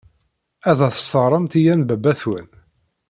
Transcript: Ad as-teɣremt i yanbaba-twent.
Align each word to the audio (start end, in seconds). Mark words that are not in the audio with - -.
Ad 0.69 0.79
as-teɣremt 0.87 1.53
i 1.59 1.61
yanbaba-twent. 1.65 2.53